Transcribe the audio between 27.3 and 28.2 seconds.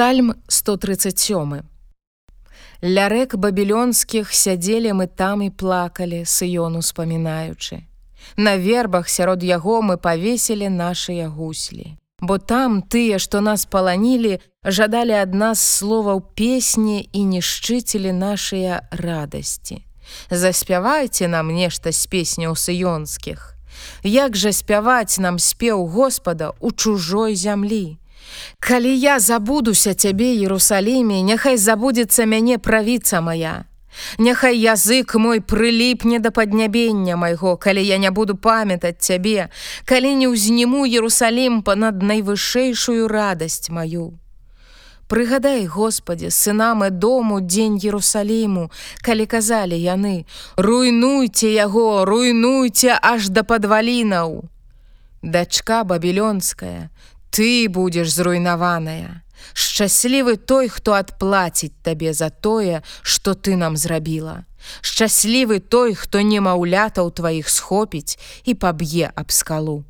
зямлі.